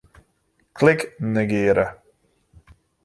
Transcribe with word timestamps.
Klik 0.79 0.99
Negearje. 1.19 1.85